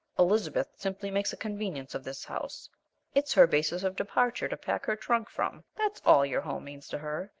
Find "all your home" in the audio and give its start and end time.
6.03-6.63